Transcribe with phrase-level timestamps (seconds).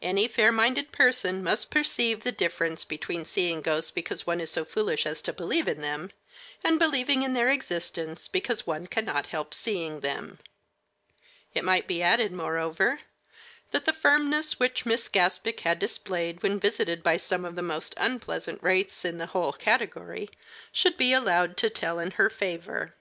[0.00, 4.64] Any fair minded person must perceive the difference between seeing ghosts because one is so
[4.64, 6.10] foolish as to believe in them,
[6.64, 10.38] and believing in their existence because one cannot help seeing them.
[11.52, 13.00] It might be added, moreover,
[13.72, 17.92] that the firmness which Miss Gaspic had displayed when visited by some of the most
[17.98, 20.30] unpleasant wraiths in the whole category
[20.72, 22.94] should be allowed to tell in her favor.